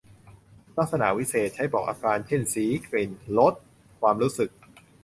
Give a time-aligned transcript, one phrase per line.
[0.77, 3.53] ลักษณะวิเศษณ์ ใช้บอกอาการ เช่น สี กลิ่น รส
[4.01, 4.49] ความรู้สึก